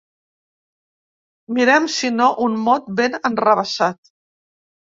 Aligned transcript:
Mirem 1.57 1.85
si 1.97 2.11
no 2.15 2.31
un 2.47 2.57
mot 2.71 2.91
ben 3.03 3.21
enrevessat. 3.31 4.15